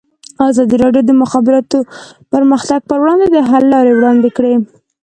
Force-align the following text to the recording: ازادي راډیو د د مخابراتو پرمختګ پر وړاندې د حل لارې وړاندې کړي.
ازادي 0.49 0.75
راډیو 0.83 1.03
د 1.05 1.07
د 1.09 1.11
مخابراتو 1.21 1.79
پرمختګ 2.33 2.79
پر 2.89 2.97
وړاندې 3.01 3.27
د 3.31 3.37
حل 3.49 3.63
لارې 3.73 3.91
وړاندې 3.95 4.29
کړي. 4.37 4.53